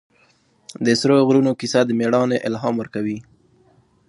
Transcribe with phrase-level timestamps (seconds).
[0.85, 3.17] د سرو غرونو کیسه د مېړانې الهام ورکوي.